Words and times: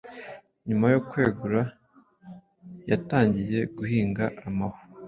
nyuma 0.67 0.85
yokwegura 0.93 1.61
yatangiye 2.89 3.59
guhinga 3.77 4.23
amahu 4.47 4.81